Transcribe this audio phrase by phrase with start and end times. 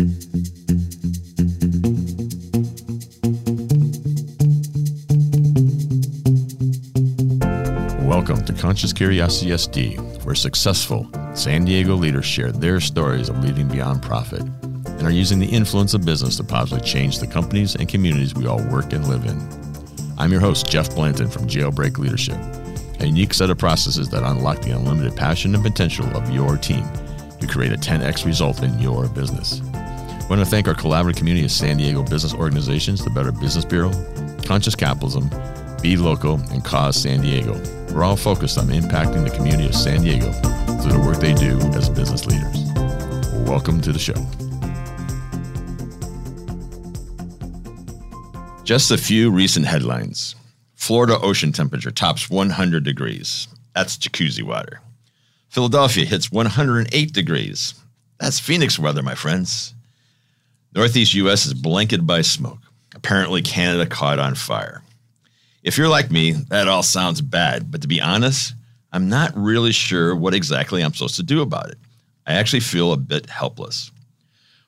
[0.00, 0.16] Welcome
[8.46, 14.00] to Conscious Curiosity SD, where successful San Diego leaders share their stories of leading beyond
[14.00, 18.34] profit and are using the influence of business to positively change the companies and communities
[18.34, 19.38] we all work and live in.
[20.16, 22.38] I'm your host, Jeff Blanton from Jailbreak Leadership,
[23.00, 26.88] a unique set of processes that unlock the unlimited passion and potential of your team
[27.38, 29.60] to create a 10x result in your business.
[30.30, 33.90] Want to thank our collaborative community of San Diego business organizations, the Better Business Bureau,
[34.44, 35.28] Conscious Capitalism,
[35.82, 37.60] Be Local, and Cause San Diego.
[37.92, 40.30] We're all focused on impacting the community of San Diego
[40.80, 42.62] through the work they do as business leaders.
[43.48, 44.14] Welcome to the show.
[48.62, 50.36] Just a few recent headlines.
[50.76, 53.48] Florida ocean temperature tops 100 degrees.
[53.74, 54.80] That's jacuzzi water.
[55.48, 57.74] Philadelphia hits 108 degrees.
[58.20, 59.74] That's Phoenix weather, my friends.
[60.74, 62.58] Northeast US is blanketed by smoke.
[62.94, 64.82] Apparently, Canada caught on fire.
[65.62, 68.54] If you're like me, that all sounds bad, but to be honest,
[68.92, 71.78] I'm not really sure what exactly I'm supposed to do about it.
[72.26, 73.90] I actually feel a bit helpless.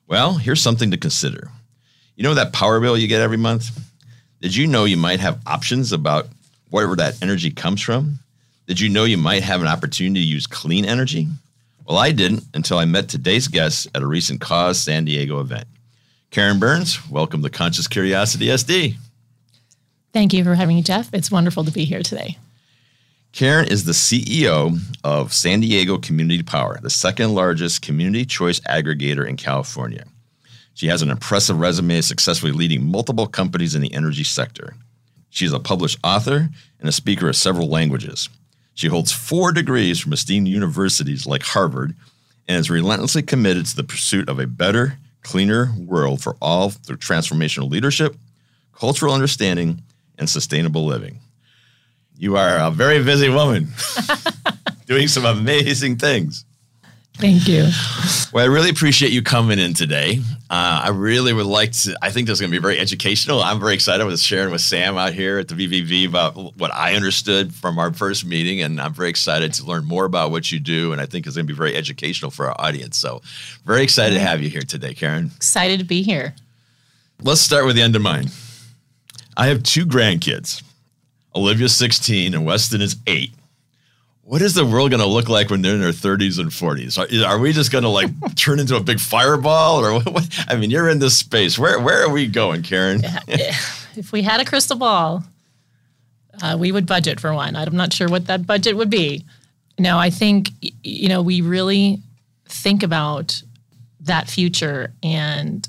[0.07, 1.49] Well, here's something to consider.
[2.15, 3.71] You know that power bill you get every month?
[4.41, 6.27] Did you know you might have options about
[6.69, 8.19] wherever that energy comes from?
[8.67, 11.27] Did you know you might have an opportunity to use clean energy?
[11.85, 15.67] Well, I didn't until I met today's guest at a recent Cause San Diego event.
[16.33, 18.95] Karin Burns, welcome to Conscious Curiosity SD.
[20.13, 21.13] Thank you for having me, Jeff.
[21.13, 22.39] It's wonderful to be here today.
[23.33, 29.27] Karin is the CEO of San Diego Community Power, the second largest community choice aggregator
[29.29, 30.05] in California.
[30.73, 34.73] She has an impressive resume, successfully leading multiple companies in the energy sector.
[35.29, 38.27] She is a published author and a speaker of several languages.
[38.73, 41.95] She holds four degrees from esteemed universities like Harvard
[42.47, 46.97] and is relentlessly committed to the pursuit of a better, cleaner world for all through
[46.97, 48.15] transformational leadership,
[48.73, 49.81] cultural understanding,
[50.17, 51.19] and sustainable living.
[52.17, 53.69] You are a very busy woman
[54.85, 56.45] doing some amazing things.
[57.17, 57.69] Thank you.
[58.33, 60.19] Well, I really appreciate you coming in today.
[60.49, 61.95] Uh, I really would like to.
[62.01, 63.41] I think this is going to be very educational.
[63.41, 66.95] I'm very excited with sharing with Sam out here at the BBB about what I
[66.95, 70.59] understood from our first meeting, and I'm very excited to learn more about what you
[70.59, 70.91] do.
[70.91, 72.97] And I think it's going to be very educational for our audience.
[72.97, 73.21] So,
[73.63, 75.31] very excited to have you here today, Karin.
[75.35, 76.33] Excited to be here.
[77.21, 78.29] Let's start with the end of mine.
[79.37, 80.63] I have two grandkids.
[81.35, 83.31] Olivia's 16 and Weston is eight
[84.25, 86.97] what is the world going to look like when they're in their 30s and 40s?
[86.97, 90.45] Are, are we just going to like turn into a big fireball, or what, what,
[90.47, 91.59] I mean, you're in this space.
[91.59, 93.01] Where where are we going, Karin?
[93.27, 95.23] if we had a crystal ball,
[96.41, 97.55] uh, we would budget for one.
[97.55, 99.25] I'm not sure what that budget would be.
[99.77, 102.01] No, I think you know we really
[102.45, 103.41] think about
[104.01, 105.67] that future, and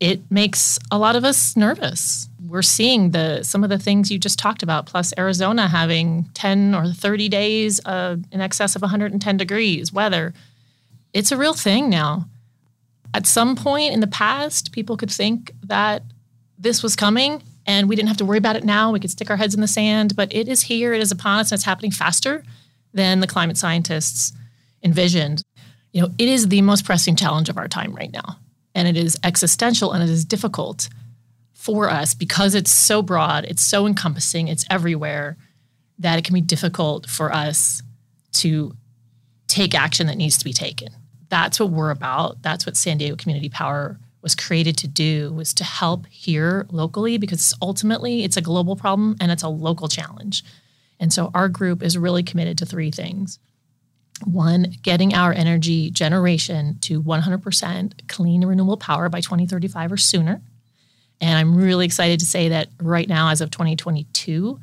[0.00, 4.18] it makes a lot of us nervous we're seeing the some of the things you
[4.18, 9.92] just talked about plus arizona having 10 or 30 days in excess of 110 degrees
[9.92, 10.32] weather.
[11.12, 12.26] It's a real thing now.
[13.14, 16.02] At some point in the past people could think that
[16.58, 18.92] this was coming and we didn't have to worry about it now.
[18.92, 20.92] We could stick our heads in the sand but it is here.
[20.92, 22.42] It is upon us and it's happening faster
[22.94, 24.32] than the climate scientists
[24.82, 25.42] envisioned.
[25.92, 28.38] You know it is the most pressing challenge of our time right now.
[28.74, 30.88] And it is existential and it is difficult
[31.58, 35.36] for us because it's so broad, it's so encompassing, it's everywhere
[35.98, 37.82] that it can be difficult for us
[38.30, 38.72] to
[39.48, 40.88] take action that needs to be taken.
[41.30, 42.40] That's what we're about.
[42.42, 47.18] That's what San Diego Community Power was created to do was to help here locally
[47.18, 50.44] because ultimately it's a global problem and it's a local challenge.
[51.00, 53.40] And so our group is really committed to three things.
[54.24, 60.40] One, getting our energy generation to 100% clean renewable power by 2035 or sooner.
[61.20, 64.58] And I'm really excited to say that right now, as of 2022,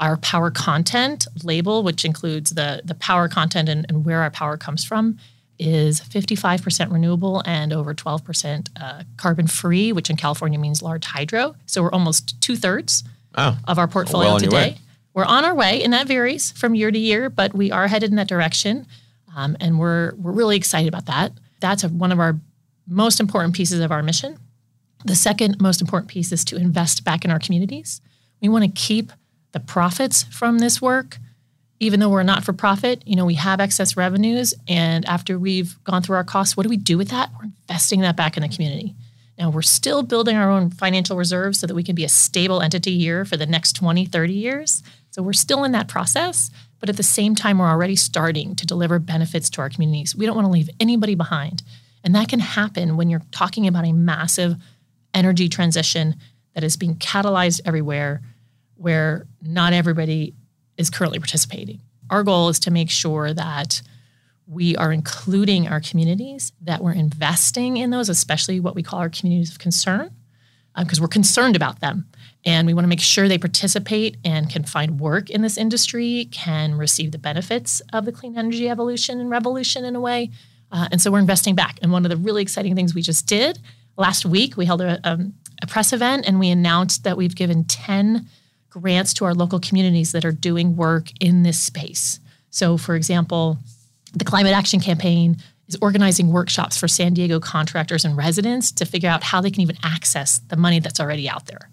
[0.00, 4.56] our power content label, which includes the, the power content and, and where our power
[4.56, 5.18] comes from,
[5.58, 11.54] is 55% renewable and over 12% uh, carbon free, which in California means large hydro.
[11.66, 13.04] So we're almost two thirds
[13.68, 14.78] of our portfolio well today.
[15.12, 18.10] We're on our way, and that varies from year to year, but we are headed
[18.10, 18.86] in that direction.
[19.36, 21.32] Um, and we're, we're really excited about that.
[21.60, 22.38] That's a, one of our
[22.86, 24.38] most important pieces of our mission.
[25.04, 28.00] The second most important piece is to invest back in our communities.
[28.40, 29.12] We want to keep
[29.52, 31.18] the profits from this work,
[31.78, 33.02] even though we're not for profit.
[33.06, 36.68] You know, we have excess revenues, and after we've gone through our costs, what do
[36.68, 37.30] we do with that?
[37.38, 38.94] We're investing that back in the community.
[39.38, 42.60] Now, we're still building our own financial reserves so that we can be a stable
[42.60, 44.82] entity here for the next 20, 30 years.
[45.10, 48.66] So we're still in that process, but at the same time, we're already starting to
[48.66, 50.14] deliver benefits to our communities.
[50.14, 51.62] We don't want to leave anybody behind.
[52.04, 54.56] And that can happen when you're talking about a massive
[55.14, 56.16] energy transition
[56.54, 58.22] that is being catalyzed everywhere
[58.76, 60.34] where not everybody
[60.76, 61.80] is currently participating.
[62.08, 63.82] Our goal is to make sure that
[64.46, 69.08] we are including our communities, that we're investing in those, especially what we call our
[69.08, 70.10] communities of concern,
[70.76, 72.06] because uh, we're concerned about them.
[72.44, 76.28] And we want to make sure they participate and can find work in this industry,
[76.32, 80.30] can receive the benefits of the clean energy evolution and revolution in a way.
[80.72, 81.78] Uh, and so we're investing back.
[81.82, 83.58] And one of the really exciting things we just did
[84.00, 87.64] last week, we held a, um, a press event and we announced that we've given
[87.64, 88.26] 10
[88.70, 92.18] grants to our local communities that are doing work in this space.
[92.50, 93.58] So, for example,
[94.14, 95.36] the Climate Action Campaign
[95.68, 99.60] is organizing workshops for San Diego contractors and residents to figure out how they can
[99.60, 101.68] even access the money that's already out there.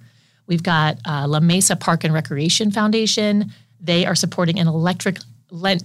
[0.45, 3.51] We've got uh, La Mesa Park and Recreation Foundation.
[3.79, 5.17] They are supporting an electric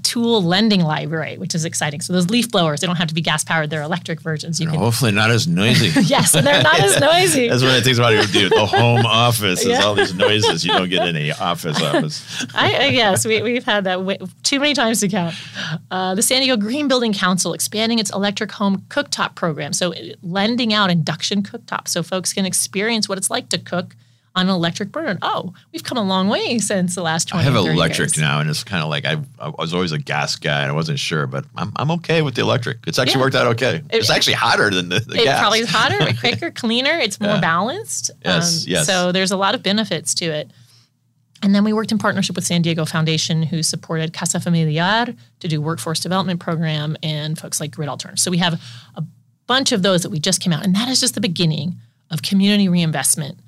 [0.02, 2.00] tool lending library, which is exciting.
[2.00, 4.60] So those leaf blowers, they don't have to be gas powered; they're electric versions.
[4.60, 6.00] You can hopefully not as noisy.
[6.04, 7.48] yes, and they're not as noisy.
[7.48, 9.64] That's one of the things about your the home office.
[9.64, 9.78] Yeah.
[9.78, 12.46] Is all these noises you don't get any office office.
[12.54, 15.34] I, I guess we we've had that way, too many times to count.
[15.90, 20.74] Uh, the San Diego Green Building Council expanding its electric home cooktop program, so lending
[20.74, 23.94] out induction cooktops so folks can experience what it's like to cook
[24.34, 25.19] on an electric burner.
[25.23, 28.19] Oh, we've come a long way since the last 20 I have electric years.
[28.19, 30.75] now, and it's kind of like I, I, was always a gas guy, and I
[30.75, 32.79] wasn't sure, but I'm, I'm okay with the electric.
[32.87, 33.25] It's actually yeah.
[33.25, 33.76] worked out okay.
[33.76, 35.40] It, it's actually hotter than the, the it gas.
[35.40, 36.99] probably is hotter, quicker, cleaner.
[36.99, 37.40] It's more yeah.
[37.40, 38.11] balanced.
[38.25, 38.87] Yes, um, yes.
[38.87, 40.50] So there's a lot of benefits to it.
[41.43, 45.06] And then we worked in partnership with San Diego Foundation, who supported Casa Familiar
[45.40, 48.23] to do workforce development program and folks like Grid Alternatives.
[48.23, 48.62] So we have
[48.94, 49.05] a
[49.49, 51.76] bunch of those that we just came out, and that is just the beginning
[52.12, 53.38] of community reinvestment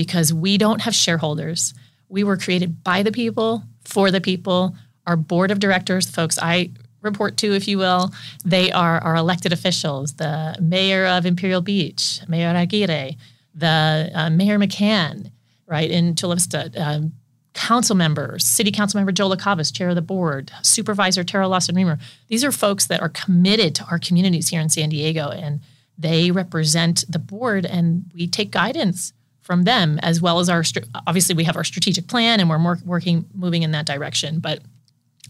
[0.00, 1.74] because we don't have shareholders.
[2.08, 4.74] We were created by the people, for the people.
[5.06, 6.70] Our board of directors, folks I
[7.02, 8.10] report to, if you will,
[8.42, 13.14] they are our elected officials the mayor of Imperial Beach, Mayor Aguirre,
[13.54, 15.32] the uh, Mayor McCann,
[15.66, 17.12] right, in Chula Vista, um,
[17.52, 22.00] council members, city council member Joe LaCavas, chair of the board, supervisor Terra Lawson-Remer.
[22.28, 25.60] These are folks that are committed to our communities here in San Diego and
[25.98, 29.12] they represent the board and we take guidance
[29.50, 30.62] from them as well as our
[31.08, 34.38] obviously we have our strategic plan and we're more working moving in that direction.
[34.38, 34.60] But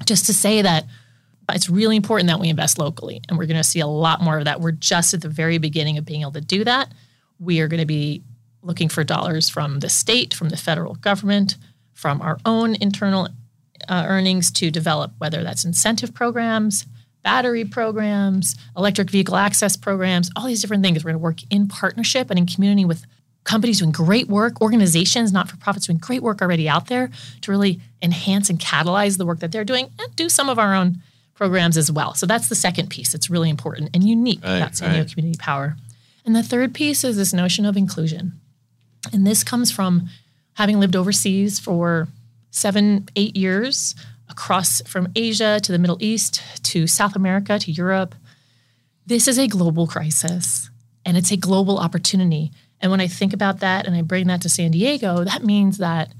[0.05, 0.85] just to say that
[1.49, 4.37] it's really important that we invest locally and we're going to see a lot more
[4.37, 4.61] of that.
[4.61, 6.93] We're just at the very beginning of being able to do that.
[7.39, 8.23] We are going to be
[8.61, 11.57] looking for dollars from the state from the federal government
[11.95, 13.27] from our own internal
[13.89, 16.85] uh, earnings to develop whether that's incentive programs
[17.25, 21.03] battery programs electric vehicle access programs all these different things.
[21.03, 23.07] We're going to work in partnership and in community with
[23.45, 27.11] companies doing great work, organizations, not for profits doing great work already out there
[27.41, 30.75] to really enhance and catalyze the work that they're doing and do some of our
[30.75, 31.03] own
[31.35, 32.15] programs as well.
[32.15, 33.15] So that's the second piece.
[33.15, 35.15] It's really important and unique right, about San Diego right.
[35.15, 35.77] Community Power.
[36.25, 38.33] And the third piece is this notion of inclusion.
[39.13, 40.09] And this comes from
[40.55, 42.09] having lived overseas for
[42.51, 43.95] seven, eight years
[44.29, 48.15] across from Asia to the Middle East to South America to Europe.
[49.07, 50.71] This is a global crisis
[51.05, 52.53] and it's a global opportunity.
[52.81, 55.79] And when I think about that and I bring that to San Diego, that means
[55.79, 56.13] that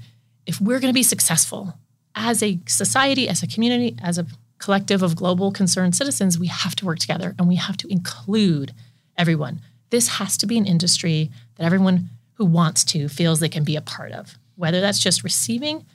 [0.45, 1.75] if we're going to be successful
[2.15, 4.27] as a society, as a community, as a
[4.57, 8.73] collective of global concerned citizens, we have to work together and we have to include
[9.17, 9.61] everyone.
[9.89, 13.75] This has to be an industry that everyone who wants to feels they can be
[13.75, 15.85] a part of, whether that's just receiving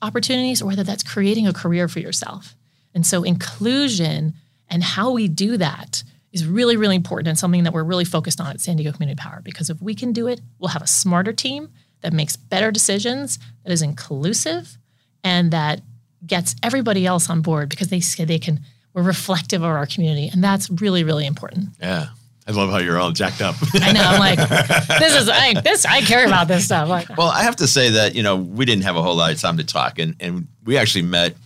[0.00, 2.56] opportunities or whether that's creating a career for yourself.
[2.94, 4.34] And so, inclusion
[4.68, 8.40] and how we do that is really, really important and something that we're really focused
[8.40, 9.40] on at San Diego Community Power.
[9.42, 11.68] Because if we can do it, we'll have a smarter team
[12.00, 14.78] that makes better decisions, that is inclusive,
[15.22, 15.82] and that
[16.26, 18.60] gets everybody else on board because they say they can.
[18.94, 21.70] We're reflective of our community, and that's really, really important.
[21.80, 22.08] Yeah.
[22.46, 23.54] I love how you're all jacked up.
[23.74, 24.02] I know.
[24.02, 24.36] I'm like,
[24.98, 25.84] this is I, this.
[25.84, 26.88] I care about this stuff.
[26.88, 29.32] Like, well, I have to say that you know we didn't have a whole lot
[29.32, 31.36] of time to talk, and and we actually met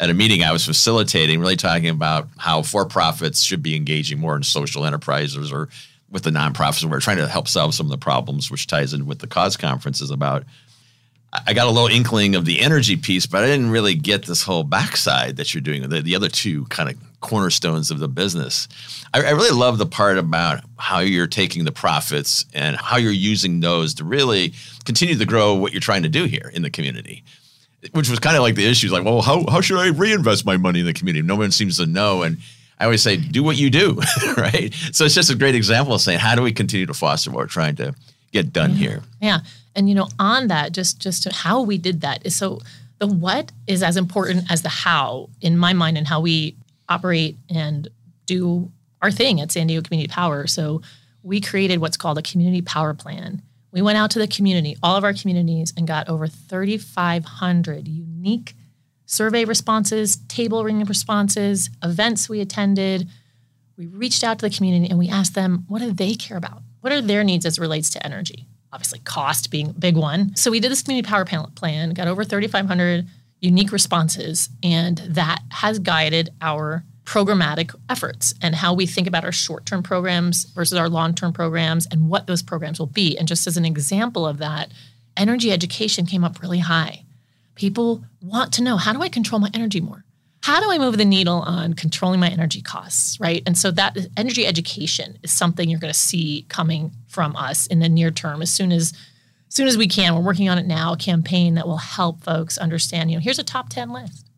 [0.00, 4.18] at a meeting I was facilitating, really talking about how for profits should be engaging
[4.18, 5.68] more in social enterprises or
[6.10, 6.82] with the nonprofits.
[6.82, 9.26] And we're trying to help solve some of the problems, which ties in with the
[9.26, 10.44] cause conference is about.
[11.46, 14.42] I got a little inkling of the energy piece, but I didn't really get this
[14.42, 18.66] whole backside that you're doing, the, the other two kind of cornerstones of the business.
[19.12, 23.12] I, I really love the part about how you're taking the profits and how you're
[23.12, 24.54] using those to really
[24.86, 27.24] continue to grow what you're trying to do here in the community
[27.92, 28.90] which was kind of like the issue.
[28.90, 31.26] Like, well, how, how should I reinvest my money in the community?
[31.26, 32.22] No one seems to know.
[32.22, 32.38] And
[32.78, 34.00] I always say, do what you do,
[34.36, 34.74] right?
[34.92, 37.38] So it's just a great example of saying, how do we continue to foster what
[37.38, 37.94] we're trying to
[38.32, 38.76] get done yeah.
[38.76, 39.02] here?
[39.20, 39.38] Yeah.
[39.74, 42.60] And, you know, on that, just, just how we did that is so
[42.98, 46.56] the what is as important as the how in my mind and how we
[46.88, 47.88] operate and
[48.26, 48.70] do
[49.02, 50.46] our thing at San Diego Community Power.
[50.46, 50.82] So
[51.22, 53.42] we created what's called a community power plan.
[53.70, 58.54] We went out to the community, all of our communities, and got over 3,500 unique
[59.04, 63.08] survey responses, table ring responses, events we attended.
[63.76, 66.62] We reached out to the community and we asked them, what do they care about?
[66.80, 68.46] What are their needs as it relates to energy?
[68.72, 70.36] Obviously, cost being a big one.
[70.36, 73.06] So we did this community power plan, got over 3,500
[73.40, 79.32] unique responses, and that has guided our programmatic efforts and how we think about our
[79.32, 83.16] short term programs versus our long term programs and what those programs will be.
[83.16, 84.70] And just as an example of that,
[85.16, 87.04] energy education came up really high.
[87.54, 90.04] People want to know how do I control my energy more?
[90.42, 93.42] How do I move the needle on controlling my energy costs, right?
[93.46, 97.78] And so that energy education is something you're going to see coming from us in
[97.78, 98.92] the near term as soon as
[99.48, 100.14] as soon as we can.
[100.14, 103.38] We're working on it now, a campaign that will help folks understand, you know, here's
[103.38, 104.28] a top 10 list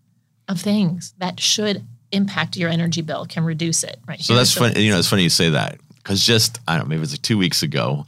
[0.46, 4.20] of things that should impact your energy bill, can reduce it, right?
[4.20, 4.82] So that's funny.
[4.82, 7.12] You know, it's funny you say that because just I don't know, maybe it was
[7.12, 8.06] like two weeks ago,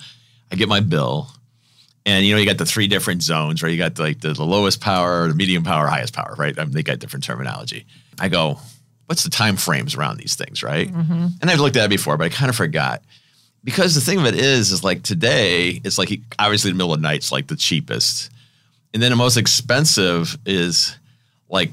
[0.50, 1.28] I get my bill,
[2.04, 3.71] and you know, you got the three different zones, right?
[3.71, 6.59] You got like the, the lowest power, the medium power, highest power, right?
[6.59, 7.87] I mean, they got different terminology.
[8.18, 8.59] I go,
[9.06, 10.88] what's the time frames around these things, right?
[10.88, 11.26] Mm-hmm.
[11.40, 13.02] And I've looked at it before, but I kind of forgot.
[13.64, 17.00] Because the thing of it is, is like today, it's like obviously the middle of
[17.00, 18.30] the night's like the cheapest.
[18.92, 20.97] And then the most expensive is
[21.49, 21.71] like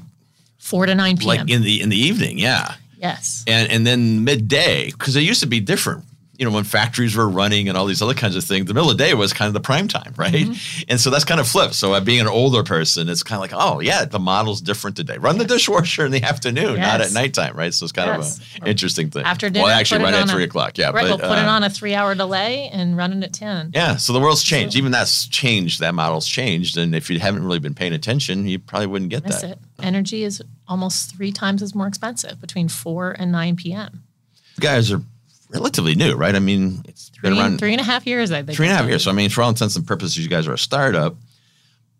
[0.60, 1.26] 4 to 9 p.m.
[1.26, 3.44] like in the in the evening, yeah yes.
[3.46, 6.04] and and then midday because it used to be different
[6.40, 8.90] you know when factories were running and all these other kinds of things the middle
[8.90, 10.84] of the day was kind of the prime time right Mm-hmm.
[10.88, 13.42] and so that's kind of flipped so uh, being an older person it's kind of
[13.42, 17.08] like oh yeah the model's different today run the dishwasher in the afternoon not at
[17.08, 17.14] Yes.
[17.14, 18.38] nighttime right so it's kind Yes.
[18.38, 20.86] of an interesting thing After dinner, well actually right at on a- three o'clock yeah
[20.90, 23.32] Right, but, we'll put it uh, on a three hour delay and run it at
[23.34, 23.72] 10.
[23.74, 24.76] yeah, so the world's changed.
[24.76, 25.80] Even that's changed.
[25.80, 29.24] That model's changed, and if you haven't really been paying attention, you probably wouldn't get
[29.24, 29.42] that.
[29.44, 29.58] it.
[29.82, 34.04] Energy is almost three times as more expensive between 4 and 9 p.m.
[34.58, 35.02] Guys are
[35.50, 36.34] relatively new, right?
[36.34, 38.56] I mean, it's been around three and a half years, I think.
[38.56, 39.04] three and a half years.
[39.04, 41.16] So I mean, for all intents and purposes, you guys are a startup.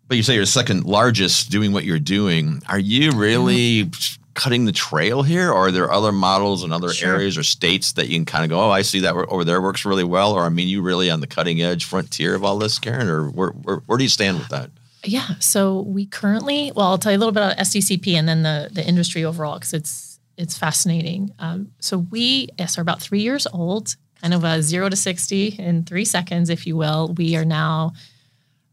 [0.07, 2.61] But you say you're second largest doing what you're doing.
[2.67, 3.89] Are you really
[4.33, 7.15] cutting the trail here, or are there other models in other Sure.
[7.15, 9.61] areas or states that you can kind of go, oh, I see that over there
[9.61, 12.57] works really well, or I mean, you really on the cutting edge frontier of all
[12.57, 14.69] this, Karin, or where where, where do you stand with that?
[15.03, 15.27] Yeah.
[15.39, 18.69] So we currently, well, I'll tell you a little bit about SDCP and then the
[18.71, 21.31] the industry overall because it's it's fascinating.
[21.39, 25.83] Um, so we are about three years old, kind of a zero to sixty in
[25.83, 27.13] three seconds, if you will.
[27.17, 27.93] We are now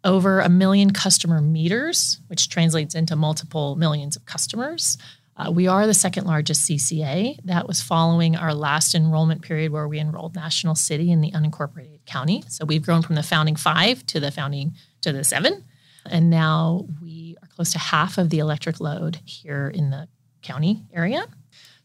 [0.04, 4.96] over a million customer meters, which translates into multiple millions of customers.
[5.36, 7.38] Uh, we are the second largest CCA.
[7.44, 12.04] That was following our last enrollment period where we enrolled National City in the unincorporated
[12.06, 12.42] county.
[12.48, 15.64] So we've grown from the founding five to the founding to the seven.
[16.06, 20.08] And now we are close to half of the electric load here in the
[20.42, 21.24] county area.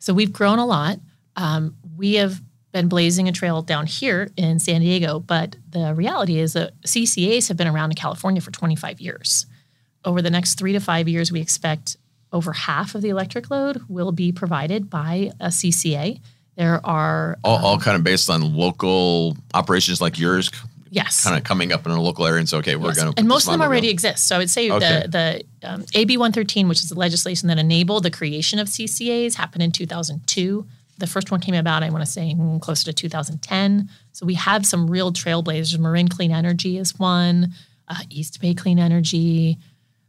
[0.04, 1.00] So we've grown a lot.
[1.38, 2.42] Um, we have
[2.74, 7.48] been blazing a trail down here in San Diego, but the reality is that CCAs
[7.48, 9.46] have been around in California for 25 years.
[10.04, 11.96] Over the next three to five years, we expect
[12.34, 16.20] over half of the electric load will be provided by a CCA.
[16.58, 20.52] There are All, all kind of based on local operations like yours,
[20.94, 22.98] yes, kind of coming up in a local area and say, okay, we're Yes.
[23.02, 23.20] going to.
[23.20, 24.28] and most of them already exist.
[24.28, 25.02] So I would say Okay.
[25.08, 29.36] the the um, AB 113, which is the legislation that enabled the creation of CCAs,
[29.36, 30.66] happened in 2002.
[31.00, 33.90] The first one came about, I want to say, mm, closer to 2010.
[34.12, 35.78] So we have some real trailblazers.
[35.80, 37.54] Marin Clean Energy is one,
[37.88, 39.58] uh, East Bay Clean Energy,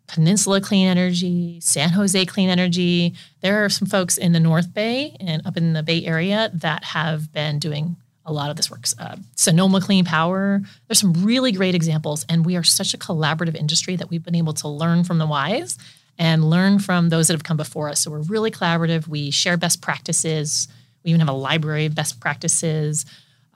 [0.06, 3.14] Peninsula Clean Energy, San Jose Clean Energy.
[3.40, 6.84] There are some folks in the North Bay and up in the Bay Area that
[6.84, 8.94] have been doing a lot of this works.
[8.98, 10.62] Uh, Sonoma Clean Power.
[10.88, 14.34] There's some really great examples, and we are such a collaborative industry that we've been
[14.34, 15.78] able to learn from the wise
[16.18, 18.00] and learn from those that have come before us.
[18.00, 19.08] So we're really collaborative.
[19.08, 20.68] We share best practices.
[21.04, 23.04] We even have a library of best practices,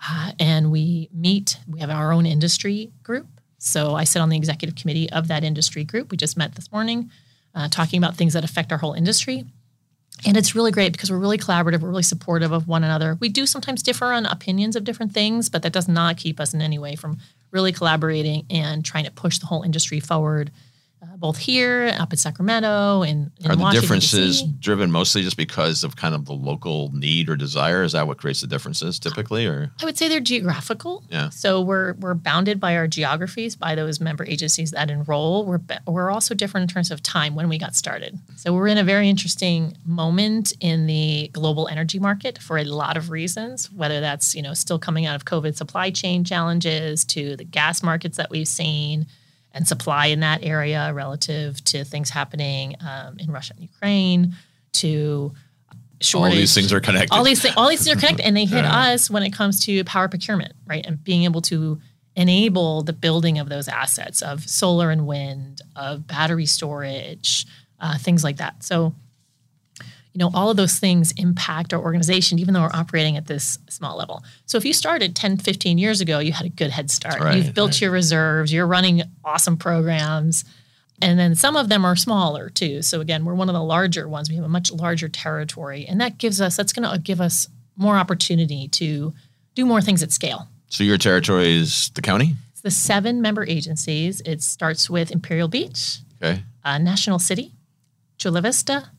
[0.06, 1.58] uh, and we meet.
[1.66, 3.26] We have our own industry group.
[3.58, 6.10] So I sit on the executive committee of that industry group.
[6.10, 7.10] We just met this morning,
[7.54, 9.46] uh, talking about things that affect our whole industry.
[10.26, 13.16] And it's really great because we're really collaborative, we're really supportive of one another.
[13.20, 16.52] We do sometimes differ on opinions of different things, but that does not keep us
[16.52, 17.18] in any way from
[17.50, 20.50] really collaborating and trying to push the whole industry forward,
[21.00, 24.54] uh, both here, up in Sacramento, and in Are the Washington, differences D.C.
[24.58, 27.82] driven mostly just because of kind of the local need or desire?
[27.84, 31.04] Is that what creates the differences typically, or I would say they're geographical.
[31.08, 31.28] Yeah.
[31.28, 35.44] So we're we're bounded by our geographies, by those member agencies that enroll.
[35.44, 38.18] We're we're also different in terms of time when we got started.
[38.36, 42.96] So we're in a very interesting moment in the global energy market for a lot
[42.96, 43.70] of reasons.
[43.70, 47.84] Whether that's you know still coming out of COVID supply chain challenges to the gas
[47.84, 49.06] markets that we've seen
[49.52, 54.34] and supply in that area relative to things happening um, in Russia and Ukraine
[54.74, 55.32] to
[56.00, 56.32] shortage.
[56.34, 57.12] All these things are connected.
[57.14, 58.92] All these things, all these things are connected, and they hit Yeah.
[58.92, 60.84] us when it comes to power procurement, right?
[60.86, 61.80] And being able to
[62.14, 67.46] enable the building of those assets of solar and wind, of battery storage,
[67.80, 68.62] uh, things like that.
[68.64, 68.94] So,
[70.14, 73.58] you know, all of those things impact our organization, even though we're operating at this
[73.68, 74.22] small level.
[74.46, 77.20] So, if you started 10, 15 years ago, you had a good head start.
[77.20, 77.80] Right, You've built right.
[77.82, 80.44] your reserves, you're running awesome programs.
[81.00, 82.82] And then some of them are smaller too.
[82.82, 84.28] So again, we're one of the larger ones.
[84.28, 87.46] We have a much larger territory, and that gives us that's going to give us
[87.76, 89.14] more opportunity to
[89.54, 90.48] do more things at scale.
[90.68, 92.34] so your territory is the county?
[92.50, 94.20] It's the seven member agencies.
[94.26, 96.42] It starts with Imperial Beach, Okay.
[96.64, 97.52] uh, National City,
[98.18, 98.90] Chula Vista,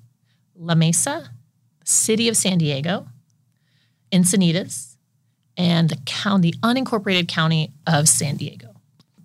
[0.60, 1.32] La Mesa,
[1.86, 3.08] City of San Diego,
[4.12, 4.98] Encinitas,
[5.56, 8.68] and the county, unincorporated county of San Diego.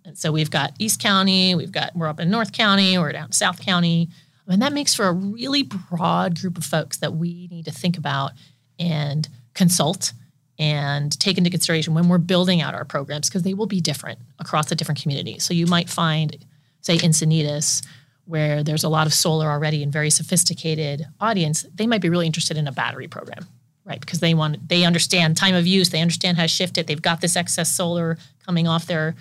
[0.04, 3.32] And so we've got East County, we've got we're up in North County, we're down
[3.32, 4.08] South County,
[4.46, 7.98] and that makes for a really broad group of folks that we need to think
[7.98, 8.32] about
[8.78, 10.12] and consult
[10.58, 14.20] and take into consideration when we're building out our programs because they will be different
[14.38, 15.42] across the different communities.
[15.42, 16.36] So you might find,
[16.80, 17.84] say, Encinitas,
[18.26, 22.26] where there's a lot of solar already and very sophisticated audience, they might be really
[22.26, 23.46] interested in a battery program,
[23.84, 24.00] right?
[24.00, 26.86] Because they want they understand time of use, they understand how to shift it.
[26.86, 29.14] They've got this excess solar coming off their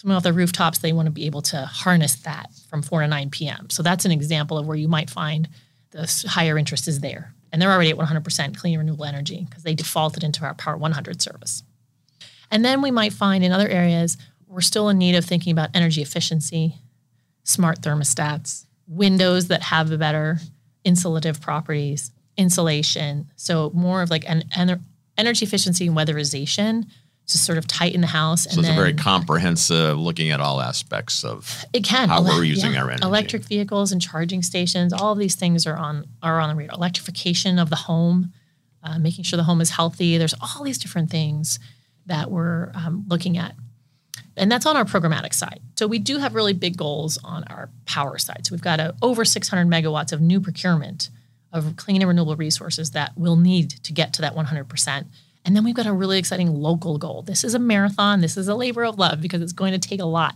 [0.00, 0.78] coming off their rooftops.
[0.78, 3.68] They want to be able to harness that from 4 to 9 p.m.
[3.70, 5.48] So that's an example of where you might find
[5.90, 7.34] the higher interest is there.
[7.50, 11.20] And they're already at 100% clean renewable energy because they defaulted into our Power 100
[11.20, 11.62] service.
[12.50, 14.16] And then we might find in other areas
[14.48, 16.76] we're still in need of thinking about energy efficiency,
[17.48, 20.38] smart thermostats, windows that have the better
[20.84, 23.30] insulative properties, insulation.
[23.36, 24.82] So more of like an, ener-
[25.16, 26.86] energy efficiency and weatherization
[27.26, 28.44] to sort of tighten the house.
[28.44, 32.18] So and it's then a very comprehensive looking at all aspects of it can how
[32.18, 33.04] Ele- we're using our energy.
[33.04, 36.76] Electric vehicles and charging stations, all of these things are on are on the radar.
[36.76, 38.32] Electrification of the home,
[38.82, 40.16] uh, making sure the home is healthy.
[40.16, 41.58] There's all these different things
[42.06, 43.54] that we're um, looking at,
[44.38, 45.60] and that's on our programmatic side.
[45.76, 48.46] So we do have really big goals on our power side.
[48.46, 51.10] So we've got a, over 600 megawatts of new procurement
[51.52, 55.06] of clean and renewable resources that we'll need to get to that 100 percent.
[55.44, 57.22] And then we've got a really exciting local goal.
[57.22, 58.20] This is a marathon.
[58.20, 60.34] This is a labor of love because it's going to take a lot.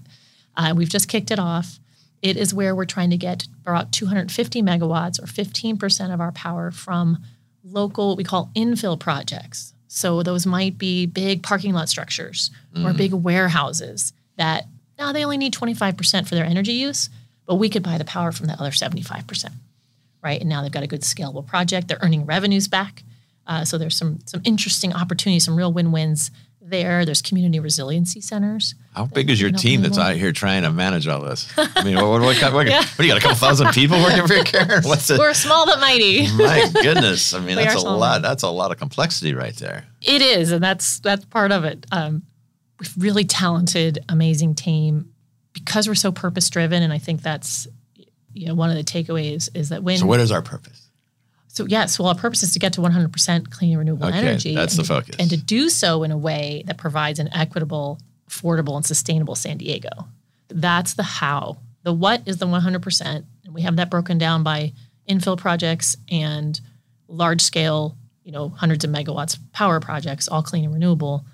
[0.56, 1.78] Uh, we've just kicked it off.
[2.22, 6.70] It is where we're trying to get about 250 megawatts or 15% of our power
[6.70, 7.18] from
[7.64, 9.74] local, what we call infill projects.
[9.94, 12.50] So those might be big parking lot structures
[12.82, 14.64] or big warehouses that
[14.98, 17.10] now they only need 25% for their energy use,
[17.44, 19.52] but we could buy the power from the other 75%.
[20.24, 20.40] Right.
[20.40, 21.88] And now they've got a good scalable project.
[21.88, 23.02] They're earning revenues back.
[23.46, 26.30] Uh, so there's some some interesting opportunities, some real win-wins
[26.62, 27.04] there.
[27.04, 28.74] There's community resiliency centers.
[28.94, 31.52] How big is your team that's out here trying to manage all this?
[31.56, 32.78] I mean, what, what, what, what, Yeah.
[32.80, 33.18] what do you got?
[33.18, 34.80] A couple thousand people working for your care?
[34.82, 35.18] What's it?
[35.18, 36.26] We're small but mighty.
[36.36, 37.34] My goodness!
[37.34, 37.98] I mean, We that's a small.
[37.98, 38.22] lot.
[38.22, 39.86] That's a lot of complexity right there.
[40.02, 41.84] It is, and that's that's part of it.
[41.92, 42.22] Um,
[42.78, 45.12] we've really talented, amazing team
[45.52, 47.66] because we're so purpose driven, and I think that's
[48.34, 50.81] you know one of the takeaways is that when So, what is our purpose?
[51.54, 54.54] So yes, well, our purpose is to get to 100% clean renewable Okay, energy.
[54.54, 55.16] that's and the to- focus.
[55.18, 59.58] And to do so in a way that provides an equitable, affordable, and sustainable San
[59.58, 59.90] Diego.
[60.48, 61.58] That's the how.
[61.82, 63.24] The what is the 100%.
[63.44, 64.72] And we have that broken down by
[65.06, 66.58] infill projects and
[67.06, 71.26] large scale, you know, hundreds of megawatts power projects, all clean and renewable.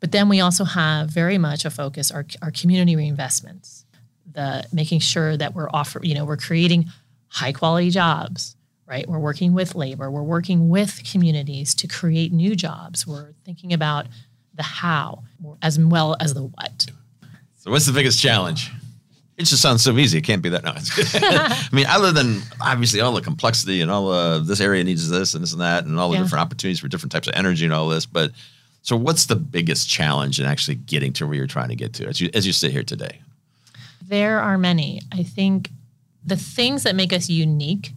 [0.00, 3.84] But then we also have very much a focus our, our community reinvestments,
[4.32, 6.86] the making sure that we're offering, you know, we're creating
[7.28, 8.56] high quality jobs,
[8.90, 9.08] right?
[9.08, 13.06] We're working with labor, we're working with communities to create new jobs.
[13.06, 14.06] We're thinking about
[14.54, 15.22] the how
[15.62, 16.86] as well as the what.
[17.58, 18.70] So, what's the biggest challenge?
[19.36, 20.18] It just sounds so easy.
[20.18, 20.64] It can't be that.
[20.64, 21.22] No, it's good.
[21.22, 25.32] I mean, other than obviously all the complexity and all uh, this area needs this
[25.34, 26.24] and this and that, and all the Yeah.
[26.24, 28.04] different opportunities for different types of energy and all this.
[28.04, 28.32] But
[28.82, 32.06] so, what's the biggest challenge in actually getting to where you're trying to get to
[32.06, 33.20] as you as you sit here today?
[34.06, 35.00] There are many.
[35.12, 35.70] I think
[36.26, 37.92] the things that make us unique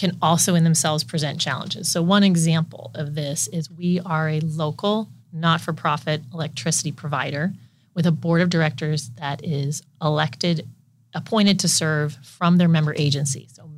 [0.00, 1.90] can also in themselves present challenges.
[1.90, 7.52] So, one example of this is we are a local, not for profit electricity provider
[7.94, 10.66] with a board of directors that is elected,
[11.14, 13.46] appointed to serve from their member agency.
[13.52, 13.68] So,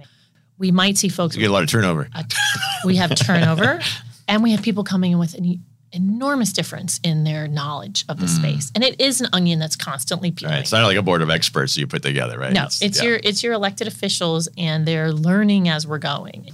[0.58, 2.08] we might see folks You get a lot of turnover.
[2.85, 3.80] we have turnover
[4.28, 5.61] and we have people coming in with an
[5.92, 8.33] enormous difference in their knowledge of the hmm.
[8.33, 8.72] space.
[8.74, 10.55] And it is an onion that's constantly peeling.
[10.55, 12.52] right, it's not like a board of experts you put together, right?
[12.52, 13.02] no it's, yeah.
[13.02, 16.50] your it's your elected officials and they're learning as we're going.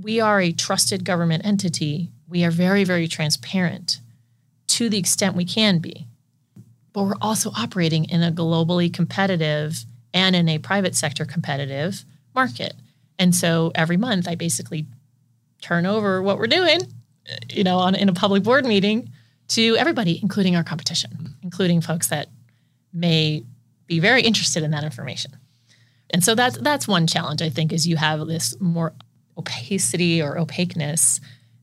[0.00, 2.10] We are a trusted government entity.
[2.28, 4.00] We are very very transparent
[4.68, 6.06] to the extent we can be.
[6.92, 12.04] But we're also operating in a globally competitive and in a private sector competitive
[12.34, 12.74] market.
[13.18, 14.86] And so every month i basically
[15.60, 16.80] turn over what we're doing,
[17.50, 19.10] you know, on in a public board meeting
[19.48, 21.26] to everybody, including our competition, mm-hmm.
[21.42, 22.28] including folks that
[22.92, 23.42] may
[23.86, 25.32] be very interested in that information.
[26.10, 28.92] And so that's that's one challenge I think is you have this more
[29.36, 31.20] opacity or opaqueness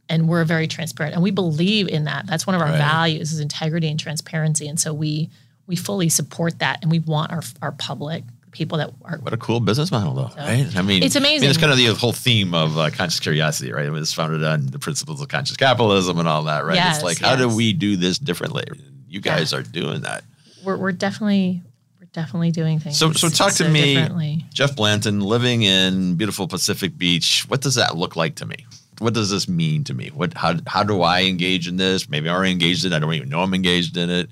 [0.08, 2.28] and we're very transparent and we believe in that.
[2.28, 2.78] That's one of our Right.
[2.78, 5.30] values is integrity and transparency and so we
[5.67, 8.23] we fully support that and we want our our public
[8.56, 10.65] people that are What a cool business model, though, right?
[10.76, 13.72] I mean, It's I mean, it's kind of the whole theme of uh, conscious curiosity,
[13.72, 13.86] right?
[13.86, 16.76] It was founded on the principles of conscious capitalism and all that, right?
[16.76, 18.63] Yes, it's like, how do we do this differently?
[19.08, 20.24] You guys are doing that.
[20.63, 21.62] we're, we're definitely
[22.00, 24.46] we're definitely doing things So, so talk to me.
[24.54, 27.46] Jeff Blanton, living in beautiful Pacific Beach.
[27.48, 28.65] What does that look like to me?
[29.00, 30.10] What does this mean to me?
[30.13, 32.08] What, how, how do I engage in this?
[32.10, 32.96] Maybe I'm already engaged in it.
[32.96, 34.30] I don't even know I'm engaged in it.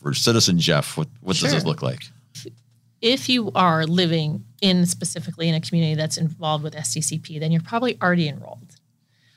[0.00, 2.02] For citizen Jeff, what, what does this look like?
[3.04, 7.60] If you are living in specifically in a community that's involved with SDCP, then you're
[7.60, 8.76] probably already enrolled.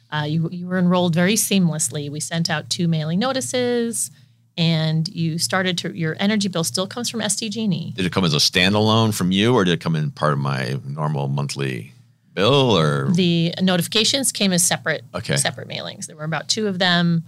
[0.10, 2.10] Uh, you, you were enrolled very seamlessly.
[2.10, 4.10] We sent out two mailing notices,
[4.58, 7.91] and you started to your energy bill still comes from SDG&E.
[7.91, 10.39] Did it come as a standalone from you, or did it come in part of
[10.39, 11.91] my normal monthly
[12.34, 12.71] bill?
[12.71, 15.36] Or The notifications came as separate Okay.
[15.36, 16.06] separate mailings.
[16.06, 17.25] There were about two of them.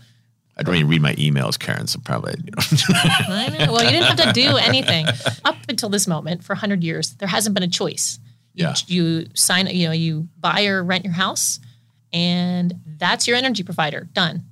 [0.59, 1.87] I don't even read my emails, Karin.
[1.87, 2.61] So probably, you know.
[3.29, 3.71] I know.
[3.73, 5.07] Well, you didn't have to do anything
[5.45, 6.43] up until this moment.
[6.43, 8.19] For 100 years, there hasn't been a choice.
[8.55, 8.75] yeah.
[8.87, 11.59] you sign you know you buy or rent your house
[12.11, 14.43] and that's your energy provider done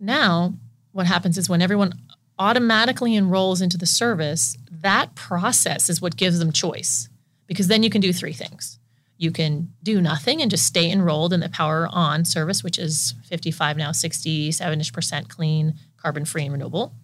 [0.00, 0.54] now
[0.92, 1.92] what happens is when everyone
[2.38, 7.08] automatically enrolls into the service that process is what gives them choice
[7.48, 8.77] because then you can do three things
[9.18, 13.14] you can do nothing and just stay enrolled in the power on service which is
[13.24, 16.94] 55 now 67ish percent clean carbon free and renewable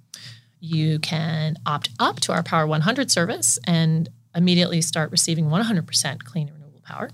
[0.64, 6.48] you can opt up to our Power 100 service and immediately start receiving 100% clean
[6.48, 7.10] and renewable power.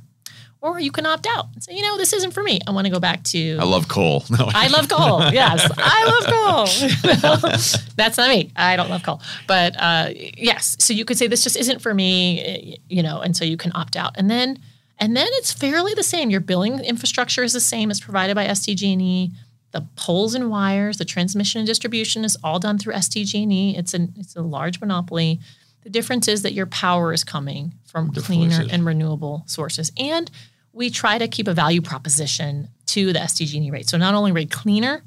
[0.62, 2.60] Or you can opt out and say, you know, this isn't for me.
[2.66, 3.56] I want to go back to.
[3.58, 4.24] I love coal.
[4.30, 5.32] No, I love coal.
[5.32, 7.16] Yes, I love
[7.72, 7.86] coal.
[7.96, 8.52] That's not me.
[8.54, 9.20] I don't love coal.
[9.48, 13.36] But uh, yes, so you could say this just isn't for me, you know, and
[13.36, 14.14] so you can opt out.
[14.16, 14.58] And then,
[15.00, 16.30] and then it's fairly the same.
[16.30, 19.32] Your billing infrastructure is the same as provided by SDG&E.
[19.72, 23.76] The poles and wires, the transmission and distribution is all done through SDG&E.
[23.76, 25.40] It's an it's a large monopoly.
[25.82, 29.90] The difference is that your power is coming from cleaner and renewable sources.
[29.98, 30.30] And
[30.72, 33.88] we try to keep a value proposition to the SDG&E rate.
[33.88, 35.02] So not only rate cleaner,